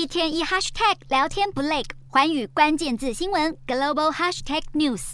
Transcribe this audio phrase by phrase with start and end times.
[0.00, 5.12] 一天一 hashtag 聊天不累，环宇关键字新闻 global hashtag news。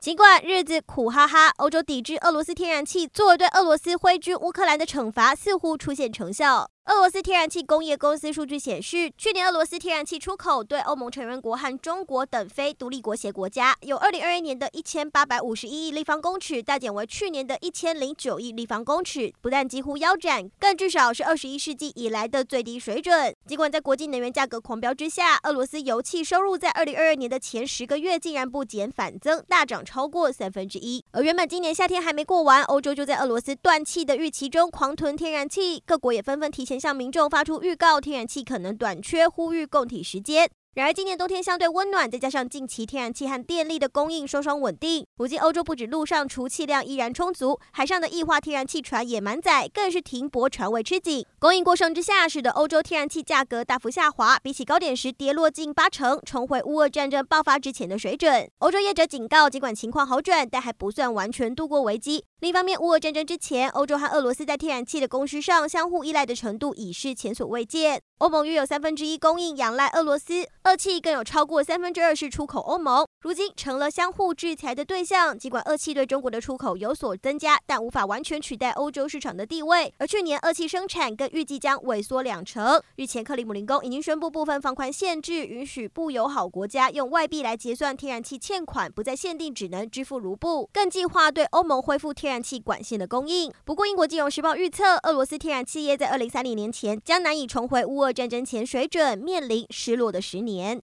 [0.00, 6.70] 尽管日子苦哈哈，欧洲抵制俄罗斯天然气作为对俄罗斯挥之乌克兰的惩罚，似乎出现成效。
[6.86, 23.32] 俄罗斯天然气工业公司数据显示，去年俄罗斯天然气出口对欧盟成员国和中国等非独立国协国家，由二零二一年的一千八百五十一亿立方公尺大减为去年的一千零九亿立方公尺，不但几乎腰斩，更至少是二十一世纪以来的最低水准。
[23.46, 31.04] 尽管在国际能源价格狂飙之下，俄罗斯油气收入在二零二二年的前十个月竟然不减反增，大涨超过三分之一。
[31.12, 36.71] 而原本今年夏天还没过完，欧洲就在俄罗斯断气的预期中狂囤天然气，各国也纷纷提前。
[36.72, 40.48] 前向民众发出预告，天然气可能短缺，呼吁供体时间。
[40.74, 51.26] 然而，今年冬天相对温暖，再加上近期天然气和电力的供应双双稳定，如今欧洲不止陆上储气量依然充足，海上的液化天然气船也满载，更是停泊船位吃紧。
[51.38, 58.50] 供应过剩之下，使得欧洲天然气价格大幅下滑，比起高点时跌落近八成，重回乌俄战争爆发之前的水准。
[58.60, 62.24] 欧洲业者警告，尽管情况好转，但还不算完全度过危机。
[62.40, 68.00] 另一方面，乌俄战争之前，欧洲和俄罗斯在天然气的供需上相互依赖的程度已是前所未见。
[68.18, 75.38] 欧盟约有三分之一供应仰赖俄罗斯，二汽更有超过三分之二是出口欧盟，如今成了相互制裁的对象。
[75.38, 79.92] 尽管俄气对中国的出口有所增加，但无法完全取代欧洲市场的地位。
[79.98, 82.82] 而去年俄气生产更预计将萎缩两成。
[82.96, 93.52] 日前，克里姆林宫已经宣布部分放宽限制，允许不友好国家用外币来结算天然气欠款，不再限定只能支付卢布，更计划对欧盟恢复天然气管线的供应。
[93.64, 98.12] 不过，英国金融时报预测，俄罗斯天然气业在二零三零年前将难以重回乌俄。
[98.12, 100.80] 战争前水准，面临失落的十年。